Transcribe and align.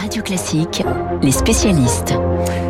Radio 0.00 0.22
Classique, 0.22 0.82
les 1.22 1.30
spécialistes. 1.30 2.14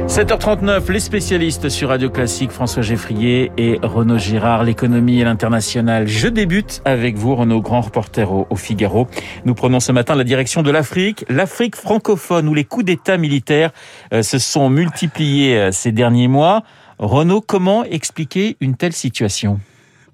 7h39, 0.08 0.90
les 0.90 0.98
spécialistes 0.98 1.68
sur 1.68 1.90
Radio 1.90 2.10
Classique, 2.10 2.50
François 2.50 2.82
Geffrier 2.82 3.52
et 3.56 3.78
Renaud 3.84 4.18
Girard, 4.18 4.64
l'économie 4.64 5.20
et 5.20 5.24
l'international. 5.24 6.08
Je 6.08 6.26
débute 6.26 6.82
avec 6.84 7.16
vous, 7.16 7.36
Renaud, 7.36 7.60
grand 7.60 7.82
reporter 7.82 8.32
au, 8.32 8.56
Figaro. 8.56 9.06
Nous 9.44 9.54
prenons 9.54 9.78
ce 9.78 9.92
matin 9.92 10.16
la 10.16 10.24
direction 10.24 10.64
de 10.64 10.72
l'Afrique, 10.72 11.24
l'Afrique 11.28 11.76
francophone, 11.76 12.48
où 12.48 12.54
les 12.54 12.64
coups 12.64 12.86
d'État 12.86 13.16
militaires 13.16 13.70
euh, 14.12 14.22
se 14.22 14.40
sont 14.40 14.68
multipliés 14.68 15.56
euh, 15.56 15.70
ces 15.70 15.92
derniers 15.92 16.28
mois. 16.28 16.64
Renaud, 16.98 17.40
comment 17.40 17.84
expliquer 17.84 18.56
une 18.60 18.74
telle 18.74 18.92
situation? 18.92 19.60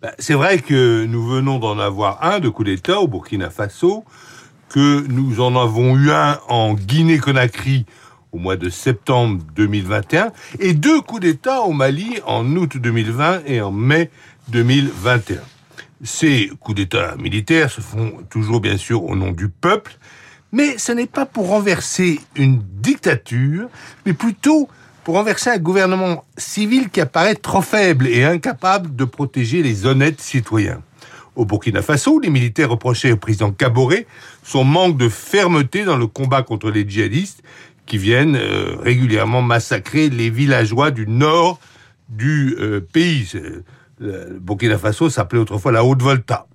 Bah, 0.02 0.12
C'est 0.18 0.34
vrai 0.34 0.58
que 0.58 1.06
nous 1.06 1.26
venons 1.26 1.58
d'en 1.58 1.78
avoir 1.78 2.22
un 2.22 2.40
de 2.40 2.50
coup 2.50 2.62
d'État 2.62 3.00
au 3.00 3.08
Burkina 3.08 3.48
Faso, 3.48 4.04
que 4.68 5.06
nous 5.08 5.40
en 5.40 5.56
avons 5.56 5.96
eu 5.96 6.10
un 6.10 6.38
en 6.48 6.74
Guinée-Conakry 6.74 7.86
au 8.32 8.38
mois 8.38 8.56
de 8.56 8.68
septembre 8.68 9.42
2021 9.54 10.32
et 10.60 10.74
deux 10.74 11.00
coups 11.00 11.22
d'État 11.22 11.62
au 11.62 11.72
Mali 11.72 12.18
en 12.26 12.44
août 12.56 12.76
2020 12.76 13.42
et 13.46 13.60
en 13.60 13.72
mai 13.72 14.10
2021. 14.48 15.40
Ces 16.04 16.50
coups 16.60 16.76
d'État 16.76 17.16
militaires 17.16 17.70
se 17.70 17.80
font 17.80 18.18
toujours 18.28 18.60
bien 18.60 18.76
sûr 18.76 19.04
au 19.04 19.16
nom 19.16 19.32
du 19.32 19.48
peuple, 19.48 19.96
mais 20.52 20.76
ce 20.78 20.92
n'est 20.92 21.06
pas 21.06 21.26
pour 21.26 21.48
renverser 21.48 22.20
une 22.34 22.62
dictature, 22.80 23.68
mais 24.04 24.12
plutôt 24.12 24.68
pour 25.04 25.14
renverser 25.14 25.50
un 25.50 25.58
gouvernement 25.58 26.24
civil 26.36 26.90
qui 26.90 27.00
apparaît 27.00 27.36
trop 27.36 27.62
faible 27.62 28.06
et 28.08 28.24
incapable 28.24 28.94
de 28.94 29.04
protéger 29.04 29.62
les 29.62 29.86
honnêtes 29.86 30.20
citoyens. 30.20 30.82
Au 31.36 31.44
Burkina 31.44 31.82
Faso, 31.82 32.18
les 32.18 32.30
militaires 32.30 32.70
reprochaient 32.70 33.12
au 33.12 33.18
président 33.18 33.52
Kaboré 33.52 34.06
son 34.42 34.64
manque 34.64 34.96
de 34.96 35.10
fermeté 35.10 35.84
dans 35.84 35.98
le 35.98 36.06
combat 36.06 36.42
contre 36.42 36.70
les 36.70 36.88
djihadistes 36.88 37.42
qui 37.84 37.98
viennent 37.98 38.36
euh, 38.36 38.76
régulièrement 38.80 39.42
massacrer 39.42 40.08
les 40.08 40.30
villageois 40.30 40.90
du 40.90 41.06
nord 41.06 41.60
du 42.08 42.56
euh, 42.58 42.80
pays. 42.80 43.30
Le 44.00 44.38
Burkina 44.40 44.78
Faso 44.78 45.10
s'appelait 45.10 45.38
autrefois 45.38 45.72
la 45.72 45.84
Haute-Volta. 45.84 46.46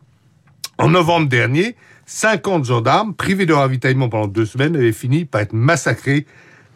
En 0.79 0.89
novembre 0.89 1.29
dernier, 1.29 1.75
50 2.07 2.66
gendarmes, 2.66 3.13
privés 3.13 3.45
de 3.45 3.53
ravitaillement 3.53 4.09
pendant 4.09 4.27
deux 4.27 4.47
semaines, 4.47 4.75
avaient 4.75 4.91
fini 4.91 5.25
par 5.25 5.41
être 5.41 5.53
massacrés 5.53 6.25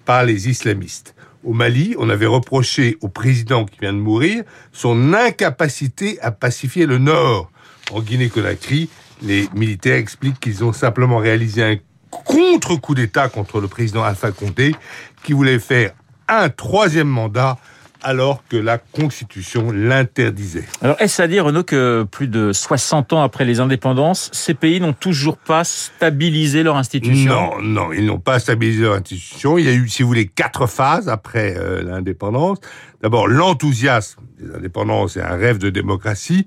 par 0.06 0.24
les 0.24 0.48
islamistes. 0.48 1.16
Au 1.44 1.54
Mali, 1.54 1.96
on 1.98 2.10
avait 2.10 2.26
reproché 2.26 2.98
au 3.02 3.08
président 3.08 3.66
qui 3.66 3.80
vient 3.80 3.94
de 3.94 4.00
mourir 4.00 4.44
son 4.72 5.14
incapacité 5.14 6.20
à 6.22 6.32
pacifier 6.32 6.86
le 6.86 7.00
nord. 7.00 7.52
En 7.92 8.02
Guinée-Conakry, 8.02 8.90
les 9.22 9.48
militaires 9.54 9.98
expliquent 9.98 10.40
qu'ils 10.40 10.64
ont 10.64 10.74
simplement 10.74 11.18
réalisé 11.18 11.64
un 11.64 11.76
contre-coup 12.10 12.96
d'État 12.96 13.30
contre 13.30 13.60
le 13.60 13.68
président 13.68 14.04
Alpha 14.04 14.32
Condé, 14.32 14.76
qui 15.24 15.34
voulait 15.34 15.60
faire 15.60 15.92
un 16.28 16.50
troisième 16.50 17.08
mandat 17.08 17.58
alors 18.06 18.44
que 18.48 18.56
la 18.56 18.78
Constitution 18.78 19.72
l'interdisait. 19.72 20.66
Alors, 20.82 20.96
est-ce 21.00 21.22
à 21.24 21.28
dire, 21.28 21.46
Renaud, 21.46 21.64
que 21.64 22.04
plus 22.04 22.28
de 22.28 22.54
60 22.54 23.14
ans 23.14 23.24
après 23.24 23.46
les 23.46 23.60
indépendances, 23.60 24.30
ces 24.32 24.54
pays 24.54 24.80
n'ont 24.80 24.94
toujours 24.94 25.38
pas 25.38 25.64
stabilisé 25.64 26.62
leur 26.62 26.78
institution? 26.78 27.34
Non, 27.34 27.62
non, 27.62 27.94
ils 27.94 28.06
n'ont 28.06 28.20
pas 28.20 28.38
stabilisé 28.38 28.84
leur 28.84 28.94
institution. 28.94 29.58
Il 29.58 29.66
y 29.66 29.70
a 29.70 29.74
eu, 29.74 29.90
si 29.90 30.04
vous 30.04 30.10
voulez, 30.10 30.28
quatre 30.28 30.68
phases 30.68 31.10
après 31.10 31.56
euh, 31.58 31.82
l'indépendance. 31.82 32.60
D'abord, 33.02 33.28
l'enthousiasme 33.28 34.22
des 34.40 34.54
indépendances 34.56 35.18
et 35.18 35.22
un 35.22 35.36
rêve 35.36 35.58
de 35.58 35.72
démocratie. 35.72 36.46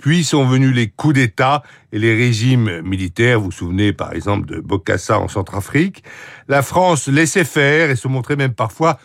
Puis 0.00 0.24
sont 0.24 0.46
venus 0.46 0.74
les 0.74 0.88
coups 0.88 1.14
d'État 1.14 1.62
et 1.92 1.98
les 1.98 2.14
régimes 2.14 2.80
militaires. 2.80 3.38
Vous 3.38 3.46
vous 3.46 3.50
souvenez 3.50 3.92
par 3.92 4.14
exemple 4.14 4.46
de 4.46 4.60
Bokassa 4.60 5.20
en 5.20 5.28
Centrafrique. 5.28 6.02
La 6.48 6.62
France 6.62 7.06
laissait 7.06 7.44
faire 7.44 7.90
et 7.90 7.96
se 7.96 8.08
montrait 8.08 8.36
même 8.36 8.54
parfois 8.54 8.98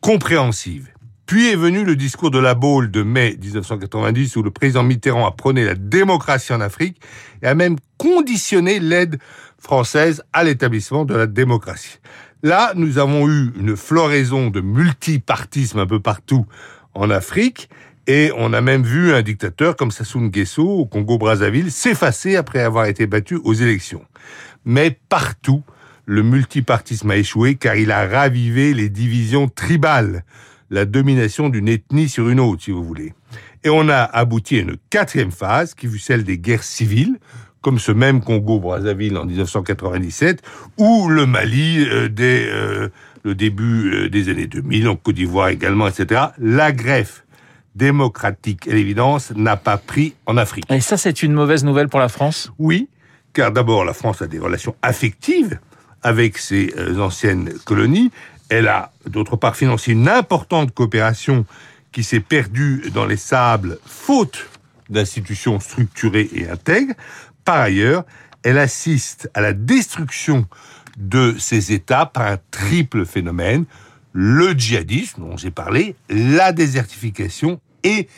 compréhensive. 0.00 0.88
Puis 1.26 1.50
est 1.50 1.56
venu 1.56 1.84
le 1.84 1.94
discours 1.94 2.30
de 2.30 2.38
la 2.38 2.54
Baule 2.54 2.90
de 2.90 3.02
mai 3.02 3.36
1990 3.38 4.36
où 4.36 4.42
le 4.42 4.50
président 4.50 4.82
Mitterrand 4.82 5.26
a 5.26 5.32
prôné 5.32 5.66
la 5.66 5.74
démocratie 5.74 6.54
en 6.54 6.62
Afrique 6.62 6.98
et 7.42 7.46
a 7.46 7.54
même 7.54 7.76
conditionné 7.98 8.80
l'aide 8.80 9.18
française 9.58 10.22
à 10.32 10.44
l'établissement 10.44 11.04
de 11.04 11.14
la 11.14 11.26
démocratie. 11.26 11.98
Là, 12.42 12.72
nous 12.74 12.96
avons 12.96 13.28
eu 13.28 13.52
une 13.58 13.76
floraison 13.76 14.48
de 14.48 14.62
multipartisme 14.62 15.80
un 15.80 15.86
peu 15.86 16.00
partout 16.00 16.46
en 16.94 17.10
Afrique 17.10 17.68
et 18.08 18.32
on 18.36 18.54
a 18.54 18.62
même 18.62 18.82
vu 18.82 19.12
un 19.12 19.20
dictateur 19.20 19.76
comme 19.76 19.90
Sassou 19.90 20.18
Nguesso 20.18 20.66
au 20.66 20.86
Congo-Brazzaville 20.86 21.70
s'effacer 21.70 22.36
après 22.36 22.60
avoir 22.60 22.86
été 22.86 23.06
battu 23.06 23.36
aux 23.36 23.52
élections. 23.52 24.02
Mais 24.64 24.98
partout, 25.10 25.62
le 26.06 26.22
multipartisme 26.22 27.10
a 27.10 27.18
échoué 27.18 27.56
car 27.56 27.76
il 27.76 27.92
a 27.92 28.08
ravivé 28.08 28.72
les 28.72 28.88
divisions 28.88 29.46
tribales, 29.46 30.24
la 30.70 30.86
domination 30.86 31.50
d'une 31.50 31.68
ethnie 31.68 32.08
sur 32.08 32.30
une 32.30 32.40
autre, 32.40 32.62
si 32.62 32.70
vous 32.70 32.82
voulez. 32.82 33.12
Et 33.62 33.68
on 33.68 33.90
a 33.90 34.04
abouti 34.04 34.56
à 34.56 34.60
une 34.60 34.76
quatrième 34.88 35.30
phase 35.30 35.74
qui 35.74 35.86
fut 35.86 35.98
celle 35.98 36.24
des 36.24 36.38
guerres 36.38 36.64
civiles, 36.64 37.18
comme 37.60 37.78
ce 37.78 37.92
même 37.92 38.22
Congo-Brazzaville 38.22 39.18
en 39.18 39.26
1997, 39.26 40.42
ou 40.78 41.08
le 41.10 41.26
Mali 41.26 41.84
euh, 41.86 42.08
dès 42.08 42.48
euh, 42.48 42.88
le 43.24 43.34
début 43.34 43.92
euh, 43.92 44.08
des 44.08 44.30
années 44.30 44.46
2000, 44.46 44.88
en 44.88 44.96
Côte 44.96 45.16
d'Ivoire 45.16 45.48
également, 45.48 45.88
etc. 45.88 46.22
La 46.38 46.72
greffe 46.72 47.24
démocratique, 47.78 48.68
à 48.68 48.72
l'évidence, 48.72 49.32
n'a 49.34 49.56
pas 49.56 49.78
pris 49.78 50.14
en 50.26 50.36
Afrique. 50.36 50.64
Et 50.70 50.80
ça, 50.80 50.96
c'est 50.96 51.22
une 51.22 51.32
mauvaise 51.32 51.64
nouvelle 51.64 51.88
pour 51.88 52.00
la 52.00 52.08
France? 52.08 52.52
Oui, 52.58 52.88
car 53.32 53.52
d'abord, 53.52 53.84
la 53.84 53.94
France 53.94 54.20
a 54.20 54.26
des 54.26 54.38
relations 54.38 54.74
affectives 54.82 55.58
avec 56.02 56.36
ses 56.38 56.74
euh, 56.76 57.00
anciennes 57.00 57.52
colonies. 57.64 58.10
Elle 58.48 58.68
a, 58.68 58.92
d'autre 59.06 59.36
part, 59.36 59.56
financé 59.56 59.92
une 59.92 60.08
importante 60.08 60.74
coopération 60.74 61.46
qui 61.92 62.02
s'est 62.04 62.20
perdue 62.20 62.90
dans 62.92 63.06
les 63.06 63.16
sables 63.16 63.78
faute 63.86 64.46
d'institutions 64.90 65.60
structurées 65.60 66.28
et 66.32 66.48
intègres. 66.48 66.94
Par 67.44 67.60
ailleurs, 67.60 68.04
elle 68.42 68.58
assiste 68.58 69.30
à 69.34 69.40
la 69.40 69.52
destruction 69.52 70.46
de 70.96 71.36
ces 71.38 71.72
États 71.72 72.06
par 72.06 72.26
un 72.26 72.38
triple 72.50 73.06
phénomène, 73.06 73.64
le 74.12 74.52
djihadisme, 74.52 75.22
dont 75.22 75.36
j'ai 75.36 75.50
parlé, 75.50 75.94
la 76.08 76.52
désertification 76.52 77.60
et 77.82 78.08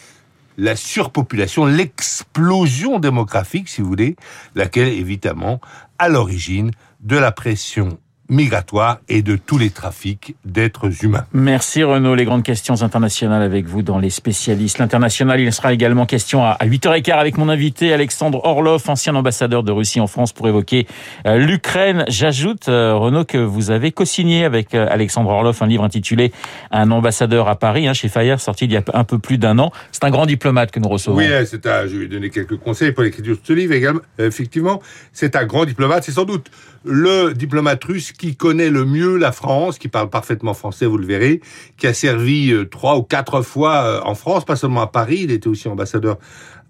la 0.58 0.76
surpopulation, 0.76 1.64
l'explosion 1.64 2.98
démographique, 2.98 3.68
si 3.68 3.80
vous 3.80 3.88
voulez, 3.88 4.16
laquelle, 4.54 4.88
évidemment, 4.88 5.60
à 5.98 6.08
l'origine 6.08 6.70
de 7.00 7.16
la 7.16 7.32
pression 7.32 7.98
migratoire 8.30 9.00
et 9.08 9.22
de 9.22 9.36
tous 9.36 9.58
les 9.58 9.70
trafics 9.70 10.36
d'êtres 10.44 11.04
humains. 11.04 11.26
Merci 11.32 11.82
Renaud. 11.82 12.14
Les 12.14 12.24
grandes 12.24 12.44
questions 12.44 12.82
internationales 12.82 13.42
avec 13.42 13.66
vous 13.66 13.82
dans 13.82 13.98
les 13.98 14.08
spécialistes. 14.08 14.78
L'international, 14.78 15.40
il 15.40 15.52
sera 15.52 15.72
également 15.72 16.06
question 16.06 16.44
à 16.44 16.56
8h15 16.62 17.12
avec 17.12 17.36
mon 17.36 17.48
invité 17.48 17.92
Alexandre 17.92 18.40
Orlov, 18.44 18.82
ancien 18.88 19.14
ambassadeur 19.14 19.62
de 19.62 19.72
Russie 19.72 20.00
en 20.00 20.06
France 20.06 20.32
pour 20.32 20.48
évoquer 20.48 20.86
euh, 21.26 21.36
l'Ukraine. 21.38 22.04
J'ajoute, 22.08 22.68
euh, 22.68 22.94
Renaud, 22.94 23.24
que 23.24 23.38
vous 23.38 23.70
avez 23.70 23.90
co-signé 23.90 24.44
avec 24.44 24.74
euh, 24.74 24.86
Alexandre 24.88 25.30
Orlov 25.30 25.58
un 25.60 25.66
livre 25.66 25.84
intitulé 25.84 26.32
Un 26.70 26.90
ambassadeur 26.90 27.48
à 27.48 27.56
Paris, 27.56 27.88
hein, 27.88 27.94
chez 27.94 28.08
Fayard, 28.08 28.40
sorti 28.40 28.66
il 28.66 28.72
y 28.72 28.76
a 28.76 28.84
un 28.94 29.04
peu 29.04 29.18
plus 29.18 29.38
d'un 29.38 29.58
an. 29.58 29.72
C'est 29.90 30.04
un 30.04 30.10
grand 30.10 30.26
diplomate 30.26 30.70
que 30.70 30.78
nous 30.78 30.88
recevons. 30.88 31.16
Oui, 31.16 31.26
hein, 31.26 31.44
c'est 31.44 31.66
un, 31.66 31.86
je 31.86 31.96
vais 31.96 32.06
donner 32.06 32.30
quelques 32.30 32.56
conseils 32.56 32.92
pour 32.92 33.02
l'écriture 33.02 33.34
de 33.34 33.40
ce 33.42 33.52
livre 33.52 33.72
également. 33.72 34.00
Effectivement, 34.18 34.80
c'est 35.12 35.34
un 35.34 35.44
grand 35.44 35.64
diplomate. 35.64 36.04
C'est 36.04 36.12
sans 36.12 36.24
doute 36.24 36.50
le 36.84 37.32
diplomate 37.32 37.82
russe 37.84 38.12
qui 38.12 38.36
connaît 38.36 38.70
le 38.70 38.84
mieux 38.84 39.16
la 39.16 39.32
France, 39.32 39.78
qui 39.78 39.88
parle 39.88 40.08
parfaitement 40.08 40.54
français, 40.54 40.86
vous 40.86 40.98
le 40.98 41.06
verrez, 41.06 41.40
qui 41.76 41.86
a 41.86 41.94
servi 41.94 42.52
euh, 42.52 42.64
trois 42.64 42.96
ou 42.96 43.02
quatre 43.02 43.42
fois 43.42 43.82
euh, 43.82 44.00
en 44.04 44.14
France, 44.14 44.44
pas 44.44 44.56
seulement 44.56 44.82
à 44.82 44.86
Paris, 44.86 45.20
il 45.24 45.30
était 45.30 45.48
aussi 45.48 45.68
ambassadeur 45.68 46.18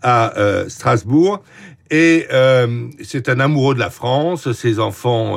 à 0.03 0.37
euh, 0.39 0.69
Strasbourg. 0.69 1.43
Et 1.93 2.29
c'est 3.03 3.29
un 3.29 3.41
amoureux 3.41 3.75
de 3.75 3.81
la 3.81 3.91
France. 3.91 4.53
Ses 4.53 4.79
enfants, 4.79 5.37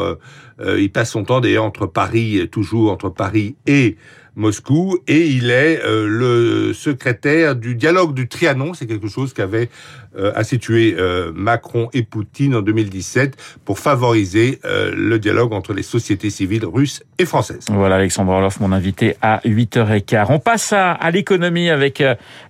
il 0.63 0.91
passe 0.91 1.09
son 1.09 1.23
temps 1.23 1.41
d'ailleurs 1.41 1.63
entre 1.63 1.88
Paris, 1.88 2.47
toujours 2.52 2.91
entre 2.91 3.09
Paris 3.09 3.55
et 3.66 3.97
Moscou, 4.35 4.97
et 5.08 5.28
il 5.28 5.52
est 5.52 5.79
euh, 5.84 6.08
le 6.08 6.73
secrétaire 6.73 7.55
du 7.55 7.76
dialogue 7.76 8.14
du 8.14 8.28
Trianon. 8.28 8.73
C'est 8.73 8.87
quelque 8.87 9.08
chose 9.08 9.34
qu'avait 9.34 9.69
euh, 10.18 10.32
institué 10.36 10.96
euh, 10.98 11.32
Macron 11.36 11.90
et 11.94 12.04
Poutine 12.04 12.56
en 12.56 12.62
2017 12.62 13.36
pour 13.66 13.80
favoriser 13.80 14.60
le 14.64 15.18
dialogue 15.18 15.54
entre 15.54 15.74
les 15.74 15.84
sociétés 15.84 16.30
civiles 16.30 16.66
russes 16.66 17.04
et 17.18 17.26
françaises. 17.26 17.66
Voilà 17.70 17.96
Alexandre 17.96 18.32
Orloff, 18.32 18.60
mon 18.60 18.72
invité 18.72 19.16
à 19.22 19.40
8h15. 19.46 20.28
On 20.30 20.40
passe 20.40 20.74
à, 20.74 20.92
à 20.92 21.12
l'économie 21.12 21.70
avec 21.70 22.04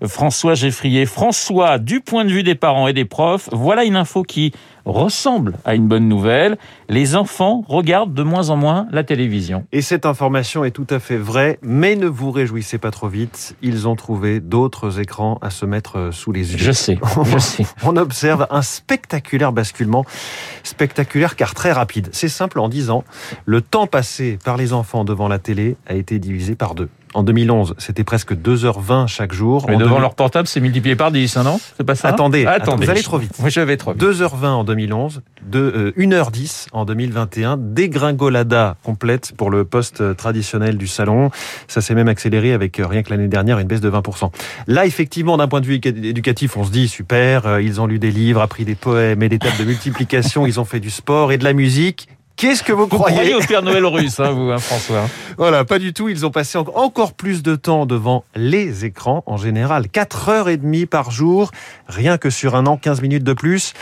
François 0.05 0.55
Geffrier. 0.55 1.05
François, 1.05 1.77
du 1.77 2.01
point 2.01 2.25
de 2.25 2.31
vue 2.31 2.43
des 2.43 2.55
parents 2.55 2.87
et 2.87 2.93
des 2.93 3.05
profs, 3.05 3.49
voilà 3.51 3.83
une 3.83 3.95
info 3.95 4.23
qui 4.23 4.53
ressemble 4.85 5.53
à 5.65 5.75
une 5.75 5.87
bonne 5.87 6.07
nouvelle. 6.07 6.57
Les 6.89 7.15
enfants 7.15 7.63
regardent 7.67 8.13
de 8.13 8.23
moins 8.23 8.49
en 8.49 8.57
moins 8.57 8.87
la 8.91 9.03
télévision. 9.03 9.65
Et 9.71 9.81
cette 9.81 10.05
information 10.05 10.63
est 10.63 10.71
tout 10.71 10.87
à 10.89 10.99
fait 10.99 11.17
vraie, 11.17 11.59
mais 11.61 11.95
ne 11.95 12.07
vous 12.07 12.31
réjouissez 12.31 12.77
pas 12.77 12.91
trop 12.91 13.07
vite. 13.07 13.55
Ils 13.61 13.87
ont 13.87 13.95
trouvé 13.95 14.39
d'autres 14.39 14.99
écrans 14.99 15.39
à 15.41 15.49
se 15.49 15.65
mettre 15.65 16.09
sous 16.11 16.31
les 16.31 16.53
yeux. 16.53 16.57
Je 16.59 16.71
sais, 16.71 16.99
je 17.25 17.37
sais. 17.39 17.52
On 17.83 17.97
observe 17.97 18.47
un 18.49 18.61
spectaculaire 18.61 19.51
basculement, 19.51 20.05
spectaculaire 20.63 21.35
car 21.35 21.53
très 21.53 21.71
rapide. 21.71 22.09
C'est 22.11 22.29
simple 22.29 22.59
en 22.59 22.69
10 22.69 22.89
ans, 22.89 23.03
le 23.45 23.61
temps 23.61 23.87
passé 23.87 24.37
par 24.43 24.57
les 24.57 24.73
enfants 24.73 25.03
devant 25.05 25.27
la 25.27 25.39
télé 25.39 25.75
a 25.87 25.93
été 25.93 26.19
divisé 26.19 26.55
par 26.55 26.75
deux. 26.75 26.89
En 27.13 27.23
2011, 27.23 27.75
c'était 27.77 28.03
presque 28.03 28.33
2h20 28.33 29.07
chaque 29.07 29.33
jour. 29.33 29.65
Mais 29.67 29.75
En 29.75 29.79
devant 29.79 29.91
2000 29.91 30.01
leur 30.01 30.15
portable, 30.15 30.47
c'est 30.47 30.59
multiplié 30.59 30.95
par 30.95 31.11
10, 31.11 31.37
hein, 31.37 31.43
non? 31.43 31.59
C'est 31.77 31.83
pas 31.83 31.95
ça? 31.95 32.07
Attendez, 32.09 32.45
Attendez, 32.45 32.61
attendez, 32.63 32.85
vous 32.85 32.91
allez 32.91 33.03
trop 33.03 33.17
vite. 33.17 33.37
Moi, 33.39 33.49
je 33.49 33.59
vais 33.61 33.77
trop 33.77 33.93
vite. 33.93 34.01
2h20 34.01 34.45
en 34.47 34.63
2011, 34.63 35.21
de, 35.45 35.59
euh, 35.59 35.91
1h10 35.97 36.67
en 36.71 36.85
2021, 36.85 37.57
dégringolada 37.57 38.77
complète 38.83 39.33
pour 39.37 39.49
le 39.49 39.65
poste 39.65 40.01
euh, 40.01 40.13
traditionnel 40.13 40.77
du 40.77 40.87
salon. 40.87 41.29
Ça 41.67 41.81
s'est 41.81 41.95
même 41.95 42.07
accéléré 42.07 42.53
avec 42.53 42.79
euh, 42.79 42.87
rien 42.87 43.03
que 43.03 43.09
l'année 43.09 43.27
dernière 43.27 43.59
une 43.59 43.67
baisse 43.67 43.81
de 43.81 43.89
20%. 43.89 44.31
Là, 44.67 44.85
effectivement, 44.85 45.37
d'un 45.37 45.47
point 45.47 45.61
de 45.61 45.65
vue 45.65 45.75
éducatif, 45.75 46.57
on 46.57 46.63
se 46.63 46.71
dit 46.71 46.87
super, 46.87 47.45
euh, 47.45 47.61
ils 47.61 47.81
ont 47.81 47.87
lu 47.87 47.99
des 47.99 48.11
livres, 48.11 48.41
appris 48.41 48.65
des 48.65 48.75
poèmes 48.75 49.21
et 49.23 49.29
des 49.29 49.39
tables 49.39 49.57
de 49.57 49.65
multiplication, 49.65 50.45
ils 50.47 50.59
ont 50.59 50.65
fait 50.65 50.79
du 50.79 50.89
sport 50.89 51.31
et 51.31 51.37
de 51.37 51.43
la 51.43 51.53
musique. 51.53 52.07
Qu'est-ce 52.35 52.63
que 52.63 52.73
vous, 52.73 52.83
Vous 52.83 52.87
croyez 52.87 53.15
croyez 53.15 53.35
au 53.35 53.39
Père 53.41 53.61
Noël 53.61 53.85
russe, 53.85 54.19
hein, 54.19 54.31
vous, 54.31 54.49
hein, 54.51 54.57
François 54.57 55.07
Voilà, 55.37 55.65
pas 55.65 55.77
du 55.79 55.93
tout. 55.93 56.09
Ils 56.09 56.25
ont 56.25 56.31
passé 56.31 56.57
en- 56.57 56.65
encore 56.75 57.13
plus 57.13 57.43
de 57.43 57.55
temps 57.55 57.85
devant 57.85 58.23
les 58.35 58.85
écrans 58.85 59.23
en 59.27 59.37
général. 59.37 59.87
4 59.87 60.29
heures 60.29 60.49
et 60.49 60.57
demie 60.57 60.85
par 60.85 61.11
jour, 61.11 61.51
rien 61.87 62.17
que 62.17 62.29
sur 62.29 62.55
un 62.55 62.65
an, 62.65 62.75
15 62.77 63.01
minutes 63.01 63.23
de 63.23 63.33
plus. 63.33 63.73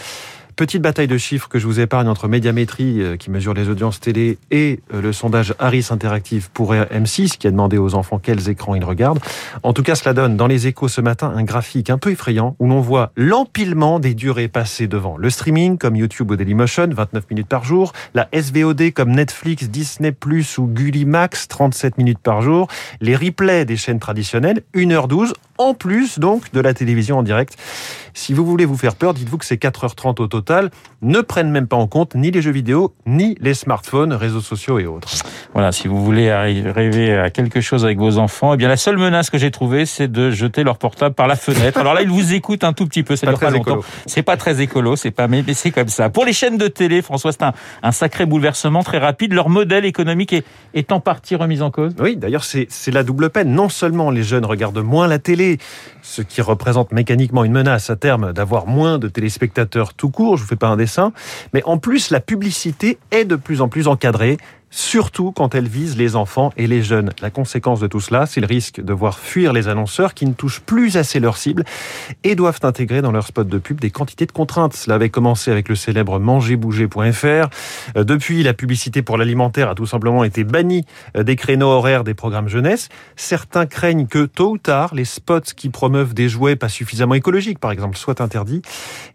Petite 0.62 0.84
bataille 0.84 1.08
de 1.08 1.18
chiffres 1.18 1.50
que 1.50 1.58
je 1.58 1.66
vous 1.66 1.80
épargne 1.80 2.08
entre 2.08 2.28
Médiamétrie, 2.28 3.02
euh, 3.02 3.18
qui 3.18 3.32
mesure 3.32 3.56
les 3.56 3.68
audiences 3.68 4.00
télé, 4.00 4.38
et 4.52 4.80
euh, 4.94 5.02
le 5.02 5.12
sondage 5.12 5.56
Harris 5.58 5.88
Interactive 5.90 6.52
pour 6.54 6.76
M6, 6.76 7.40
qui 7.40 7.48
a 7.48 7.50
demandé 7.50 7.80
aux 7.80 7.96
enfants 7.96 8.20
quels 8.20 8.48
écrans 8.48 8.76
ils 8.76 8.84
regardent. 8.84 9.18
En 9.64 9.74
tout 9.74 9.82
cas, 9.82 9.96
cela 9.96 10.14
donne 10.14 10.38
dans 10.38 10.46
les 10.46 10.68
échos 10.68 10.88
ce 10.88 11.02
matin 11.02 11.34
un 11.36 11.42
graphique 11.42 11.90
un 11.90 11.98
peu 11.98 12.12
effrayant 12.12 12.56
où 12.60 12.68
l'on 12.68 12.80
voit 12.80 13.12
l'empilement 13.16 14.00
des 14.00 14.14
durées 14.14 14.50
passées 14.50 14.86
devant. 14.86 15.18
Le 15.18 15.32
streaming, 15.32 15.80
comme 15.80 15.96
YouTube 15.96 16.30
ou 16.30 16.36
Dailymotion, 16.36 16.90
29 16.92 17.32
minutes 17.32 17.48
par 17.48 17.64
jour, 17.64 17.92
la 18.14 18.30
SVOD 18.32 18.92
comme 18.94 19.14
Netflix, 19.14 19.68
Disney+, 19.68 20.16
ou 20.60 20.68
Gulli 20.68 21.06
Max, 21.06 21.48
37 21.48 21.98
minutes 21.98 22.20
par 22.20 22.44
jour, 22.44 22.68
les 23.00 23.16
replays 23.16 23.66
des 23.66 23.78
chaînes 23.78 24.00
traditionnelles, 24.00 24.62
1h12, 24.76 25.34
en 25.62 25.74
plus 25.74 26.20
donc 26.20 26.52
de 26.54 26.60
la 26.60 26.74
télévision 26.74 27.18
en 27.20 27.24
direct. 27.24 27.56
Si 28.14 28.34
vous 28.34 28.46
voulez 28.46 28.66
vous 28.66 28.76
faire 28.76 28.96
peur, 28.96 29.14
dites-vous 29.14 29.38
que 29.38 29.46
ces 29.46 29.56
4h30 29.56 30.22
au 30.22 30.28
total 30.28 30.70
ne 31.02 31.22
prennent 31.22 31.50
même 31.50 31.68
pas 31.68 31.78
en 31.78 31.88
compte 31.88 32.14
ni 32.14 32.30
les 32.30 32.42
jeux 32.42 32.52
vidéo, 32.52 32.94
ni 33.06 33.38
les 33.40 33.54
smartphones, 33.54 34.12
réseaux 34.14 34.42
sociaux 34.42 34.80
et 34.80 34.86
autres. 34.86 35.08
Voilà, 35.54 35.72
si 35.72 35.88
vous 35.88 36.04
voulez 36.04 36.32
rêver 36.34 37.18
à 37.18 37.30
quelque 37.30 37.62
chose 37.62 37.86
avec 37.86 37.98
vos 37.98 38.18
enfants, 38.18 38.54
eh 38.54 38.58
bien 38.58 38.68
la 38.68 38.76
seule 38.78 38.98
menace 38.98 39.30
que 39.30 39.38
j'ai 39.38 39.50
trouvée, 39.52 39.86
c'est 39.86 40.10
de 40.12 40.30
jeter 40.30 40.64
leur 40.64 40.78
portable 40.78 41.16
par 41.16 41.28
la 41.28 41.36
fenêtre. 41.38 41.80
Alors 41.80 41.94
là, 41.94 42.02
ils 42.02 42.10
vous 42.10 42.34
écoutent 42.34 42.66
un 42.66 42.74
tout 42.74 42.86
petit 42.86 43.04
peu, 43.04 43.16
ça 43.16 43.28
Pas 43.28 43.32
dure 43.32 43.40
pas 43.40 43.46
très 43.48 43.58
longtemps. 43.58 43.72
écolo. 43.72 43.86
C'est 44.08 44.24
pas 44.24 44.36
très 44.38 44.62
écolo, 44.62 44.96
c'est 44.98 45.12
pas, 45.12 45.28
mais, 45.30 45.44
c'est 45.54 45.72
comme 45.72 45.88
ça. 45.88 46.10
Pour 46.10 46.26
les 46.26 46.34
chaînes 46.34 46.58
de 46.58 46.68
télé, 46.68 47.02
François, 47.02 47.32
c'est 47.32 47.44
un, 47.44 47.54
un 47.82 47.92
sacré 47.94 48.26
bouleversement 48.26 48.84
très 48.84 48.98
rapide. 48.98 49.32
Leur 49.34 49.48
modèle 49.48 49.86
économique 49.86 50.34
est, 50.34 50.44
est 50.74 50.92
en 50.92 51.00
partie 51.00 51.36
remis 51.36 51.62
en 51.62 51.72
cause. 51.72 51.94
Oui, 52.00 52.18
d'ailleurs, 52.18 52.44
c'est 52.44 52.68
la 52.92 53.04
double 53.04 53.30
peine. 53.30 53.54
Non 53.54 53.70
seulement 53.70 54.12
les 54.12 54.24
jeunes 54.24 54.46
regardent 54.46 54.84
moins 54.84 55.08
la 55.08 55.20
télé, 55.20 55.51
ce 56.02 56.22
qui 56.22 56.42
représente 56.42 56.92
mécaniquement 56.92 57.44
une 57.44 57.52
menace 57.52 57.90
à 57.90 57.96
terme 57.96 58.34
d'avoir 58.34 58.68
moins 58.68 58.98
de 58.98 59.08
téléspectateurs 59.08 59.94
tout 59.94 60.10
court, 60.10 60.38
je 60.38 60.44
vous 60.44 60.48
fais 60.48 60.56
pas 60.56 60.68
un 60.68 60.78
dessin, 60.78 61.14
mais 61.54 61.64
en 61.64 61.78
plus, 61.78 62.10
la 62.12 62.20
publicité 62.20 62.98
est 63.12 63.26
de 63.26 63.36
plus 63.36 63.62
en 63.62 63.68
plus 63.68 63.88
encadrée. 63.88 64.38
Surtout 64.74 65.34
quand 65.34 65.54
elle 65.54 65.68
vise 65.68 65.98
les 65.98 66.16
enfants 66.16 66.54
et 66.56 66.66
les 66.66 66.82
jeunes. 66.82 67.12
La 67.22 67.30
conséquence 67.30 67.82
de 67.82 67.88
tout 67.88 68.00
cela, 68.00 68.26
c'est 68.26 68.40
le 68.40 68.48
risque 68.48 68.80
de 68.80 68.94
voir 68.94 69.20
fuir 69.20 69.52
les 69.52 69.68
annonceurs 69.68 70.14
qui 70.14 70.26
ne 70.26 70.32
touchent 70.32 70.62
plus 70.62 70.96
assez 70.96 71.20
leur 71.20 71.36
cible 71.36 71.66
et 72.24 72.36
doivent 72.36 72.62
intégrer 72.64 73.02
dans 73.02 73.12
leur 73.12 73.28
spot 73.28 73.50
de 73.50 73.58
pub 73.58 73.82
des 73.82 73.92
quantités 73.92 74.26
de 74.26 74.32
contraintes. 74.32 74.74
Cela 74.74 74.96
avait 74.96 75.10
commencé 75.10 75.52
avec 75.52 75.68
le 75.68 75.76
célèbre 75.76 76.20
mangerbouger.fr. 76.20 77.50
Euh, 77.98 78.04
Depuis, 78.06 78.44
la 78.44 78.54
publicité 78.54 79.02
pour 79.02 79.18
l'alimentaire 79.18 79.70
a 79.70 79.76
tout 79.76 79.86
simplement 79.86 80.24
été 80.24 80.46
bannie 80.46 80.86
euh, 81.18 81.24
des 81.24 81.36
créneaux 81.36 81.68
horaires 81.68 82.06
des 82.06 82.14
programmes 82.14 82.48
jeunesse. 82.48 82.88
Certains 83.18 83.66
craignent 83.66 84.08
que 84.08 84.26
tôt 84.26 84.52
ou 84.52 84.58
tard, 84.58 84.96
les 84.96 85.06
spots 85.06 85.54
qui 85.54 85.68
promeuvent 85.68 86.14
des 86.14 86.30
jouets 86.30 86.56
pas 86.56 86.70
suffisamment 86.70 87.16
écologiques, 87.16 87.60
par 87.60 87.72
exemple, 87.72 87.98
soient 87.98 88.22
interdits. 88.22 88.62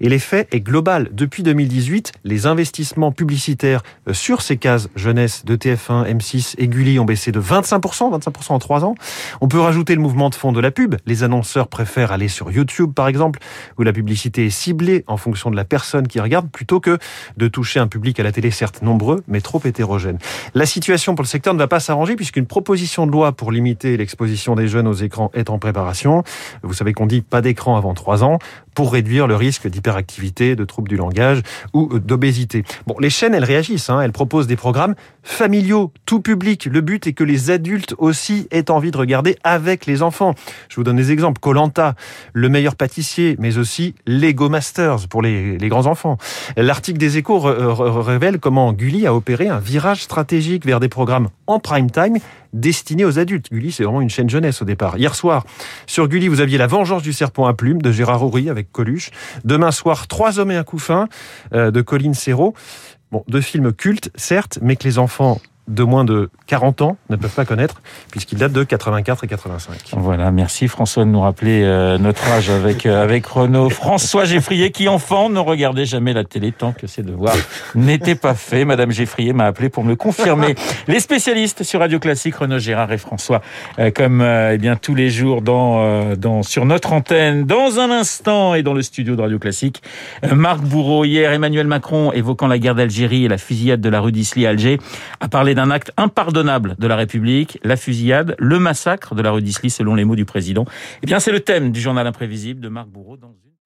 Et 0.01 0.11
l'effet 0.11 0.49
est 0.53 0.61
global. 0.61 1.09
Depuis 1.13 1.43
2018, 1.43 2.13
les 2.25 2.45
investissements 2.45 3.11
publicitaires 3.11 3.83
euh, 4.07 4.13
sur 4.13 4.43
ces 4.43 4.59
cases 4.59 4.91
jeunesse 4.97 5.46
de 5.47 5.57
TF1, 5.57 6.05
M6 6.15 6.57
et 6.59 6.69
Gulli 6.69 6.99
ont 6.99 7.05
baissé 7.05 7.33
de 7.33 7.41
25%, 7.41 8.19
25% 8.21 8.53
en 8.53 8.59
trois 8.59 8.85
ans. 8.85 8.95
On 9.41 9.49
peut 9.49 9.61
rajouter 9.61 9.95
le 9.95 10.01
mouvement 10.01 10.29
de 10.29 10.35
fond 10.35 10.53
de 10.53 10.61
la 10.61 10.71
pub. 10.71 10.97
Les 11.07 11.23
annonceurs 11.23 11.69
préfèrent 11.69 12.13
aller 12.13 12.29
sur 12.29 12.51
YouTube, 12.51 12.93
par 12.93 13.09
exemple, 13.09 13.39
où 13.79 13.83
la 13.83 13.93
publicité 13.93 14.47
est 14.47 14.51
ciblée 14.51 15.05
en 15.07 15.17
fonction 15.17 15.51
de 15.51 15.57
la 15.57 15.65
personne 15.65 16.09
qui 16.09 16.21
regarde, 16.21 16.51
plutôt 16.51 16.81
que 16.81 16.99
de 17.37 17.49
toucher 17.49 17.81
un 17.81 17.87
public 17.87 18.19
à 18.21 18.25
la 18.25 18.33
télé 18.33 18.51
certes 18.51 18.83
nombreux, 18.83 19.23
mais 19.29 19.41
trop 19.41 19.61
hétérogène. 19.65 20.19
La 20.55 20.67
situation 20.67 21.15
pour 21.15 21.23
le 21.23 21.29
secteur 21.29 21.55
ne 21.55 21.59
va 21.59 21.69
pas 21.69 21.81
s'arranger 21.81 22.17
puisqu'une 22.17 22.47
proposition 22.47 23.07
de 23.07 23.13
loi 23.13 23.33
pour 23.33 23.53
limiter 23.53 23.97
l'exposition 23.97 24.57
des 24.57 24.69
jeunes 24.69 24.89
aux 24.89 24.95
écrans 24.95 25.31
est 25.33 25.49
en 25.49 25.59
préparation. 25.59 26.25
Vous 26.63 26.75
savez 26.75 26.93
qu'on 26.93 27.07
dit 27.07 27.23
pas 27.23 27.41
d'écran 27.41 27.77
avant 27.77 27.95
trois 27.95 28.25
ans 28.25 28.39
pour 28.77 28.93
réduire 28.93 29.27
le 29.27 29.35
risque 29.35 29.67
d'hyperactivité, 29.67 30.55
de 30.55 30.65
troubles 30.65 30.89
du 30.89 30.97
langage 30.97 31.41
ou 31.73 31.99
d'obésité. 31.99 32.63
Bon, 32.87 32.95
les 33.01 33.11
chaînes, 33.11 33.35
elles 33.35 33.43
réagissent. 33.43 33.89
Hein. 33.91 34.03
Elles 34.03 34.13
proposent 34.13 34.47
des 34.47 34.55
programmes 34.55 34.95
familiaux, 35.23 35.93
tout 36.05 36.21
public. 36.21 36.67
Le 36.67 36.83
but 36.83 37.07
est 37.07 37.15
que 37.15 37.25
les 37.25 37.51
adultes 37.51 37.95
aussi 37.97 38.47
aient 38.51 38.71
envie 38.71 38.91
de 38.91 38.99
regarder 38.99 39.37
avec 39.43 39.87
les 39.87 40.03
enfants. 40.03 40.35
Je 40.69 40.77
vous 40.77 40.85
donne 40.85 40.97
des 40.97 41.11
exemples. 41.11 41.41
Colanta, 41.41 41.95
Le 42.35 42.51
meilleur 42.51 42.77
pâtissier, 42.77 43.37
mais 43.39 43.57
aussi 43.57 43.95
Lego 44.07 44.51
Masters 44.51 45.09
pour 45.09 45.23
les, 45.23 45.57
les 45.57 45.69
grands 45.71 45.87
enfants. 45.87 46.19
L'article 46.59 46.99
des 46.99 47.17
Échos 47.17 47.39
révèle 47.41 48.39
comment 48.39 48.75
Gulli 48.75 49.07
a 49.07 49.15
opéré 49.15 49.49
un 49.49 49.59
virage 49.59 50.03
stratégique 50.03 50.67
vers 50.67 50.81
des 50.81 50.91
programmes 50.91 51.31
en 51.47 51.61
prime 51.61 51.91
time 51.91 52.19
destinés 52.61 53.05
aux 53.05 53.19
adultes. 53.19 53.51
Gulli, 53.51 53.73
c'est 53.73 53.85
vraiment 53.85 54.01
une 54.01 54.11
chaîne 54.11 54.31
jeunesse 54.31 54.63
au 54.63 54.65
départ. 54.65 54.99
Hier 54.99 55.15
soir, 55.15 55.45
sur 55.87 56.09
Gulli, 56.09 56.29
vous 56.29 56.41
aviez 56.41 56.59
La 56.59 56.67
vengeance 56.67 57.03
du 57.03 57.13
serpent 57.13 57.47
à 57.47 57.55
plumes 57.55 57.83
de 57.83 57.93
Gérard 57.93 58.23
Houry 58.23 58.51
avec 58.51 58.73
Coluche. 58.73 59.11
Demain 59.45 59.71
soir, 59.71 60.07
Trois 60.09 60.39
hommes 60.39 60.51
et 60.51 60.57
un 60.57 60.65
couffin 60.65 61.09
euh, 61.53 61.71
de 61.71 61.81
Colline 61.83 62.15
Serrault. 62.15 62.55
Bon, 63.13 63.25
deux 63.29 63.41
films 63.41 63.73
cultes, 63.73 64.11
certes, 64.17 64.59
mais 64.63 64.77
que 64.77 64.85
les 64.85 64.99
enfants 64.99 65.41
de 65.69 65.83
moins 65.83 66.05
de 66.05 66.31
40 66.47 66.83
ans 66.83 66.97
ne 67.11 67.17
peuvent 67.17 67.35
pas 67.35 67.45
connaître, 67.45 67.81
puisqu'ils 68.11 68.39
datent 68.39 68.53
de 68.53 68.63
84 68.63 69.25
et 69.25 69.27
85. 69.27 69.79
Voilà, 69.97 70.31
merci 70.31 70.69
François 70.69 71.05
de 71.05 71.11
nous 71.11 71.21
rappeler 71.21 71.63
euh, 71.65 71.99
notre 71.99 72.29
âge 72.31 72.51
avec 72.51 72.87
euh, 72.87 73.03
avec 73.03 73.27
Renaud. 73.27 73.69
François 73.71 74.25
Geffrier 74.25 74.71
qui 74.71 74.89
enfant 74.89 75.29
ne 75.29 75.41
regardait 75.41 75.85
jamais 75.85 76.13
la 76.13 76.25
télé 76.25 76.53
tant 76.53 76.73
que 76.73 76.87
ses 76.87 77.03
devoirs 77.03 77.37
n'étaient 77.75 78.15
pas 78.15 78.35
faits. 78.35 78.67
Madame 78.67 78.93
Geffrier 78.93 79.33
m'a 79.33 79.47
appelé 79.47 79.69
pour 79.69 79.83
me 79.83 79.97
confirmer. 79.97 80.55
Les 80.87 81.01
spécialistes 81.01 81.65
sur 81.65 81.81
Radio 81.81 81.99
Classique, 81.99 82.37
Renaud 82.37 82.59
Gérard 82.59 82.93
et 82.93 82.99
François, 82.99 83.43
euh, 83.79 83.91
comme 83.91 84.23
eh 84.23 84.59
bien 84.59 84.77
tous 84.77 84.95
les 84.95 85.11
jours 85.11 85.43
dans 85.43 86.15
dans 86.15 86.43
sur 86.43 86.65
notre 86.65 86.93
antenne, 86.93 87.45
dans 87.45 87.81
un 87.81 87.91
instant 87.91 88.55
et 88.55 88.63
dans 88.63 88.75
le 88.75 88.83
studio 88.83 89.17
de 89.17 89.23
Radio 89.23 89.39
Classique. 89.39 89.83
Marc 90.33 90.61
Bourreau 90.61 91.05
hier, 91.05 91.33
Emmanuel 91.33 91.67
Macron 91.67 92.13
évoquant 92.13 92.47
la 92.47 92.59
guerre 92.59 92.77
d'Algérie 92.77 93.25
et 93.25 93.29
la 93.29 93.39
fusillade 93.39 93.81
de 93.81 93.89
la 93.89 94.01
rue 94.01 94.13
d'Isly 94.13 94.47
à 94.47 94.51
Alger, 94.51 94.79
a 95.21 95.29
parlé 95.29 95.56
d'un 95.57 95.71
acte 95.71 95.91
impardonnable 95.97 96.77
de 96.79 96.87
la 96.87 96.95
République, 96.95 97.59
la 97.65 97.77
fusillade, 97.77 98.37
le 98.39 98.61
massacre 98.61 99.15
de 99.15 99.23
la 99.23 99.33
rue 99.33 99.43
d'Isly 99.43 99.71
selon 99.71 99.95
les 99.95 100.05
mots 100.05 100.15
du 100.15 100.25
président. 100.25 100.67
Eh 101.03 101.07
bien, 101.07 101.19
c'est 101.19 101.33
le 101.33 101.41
thème 101.41 101.73
du 101.73 101.81
journal 101.81 102.07
imprévisible 102.07 102.61
de 102.61 102.69
Marc 102.69 102.89
Bourreau 102.89 103.17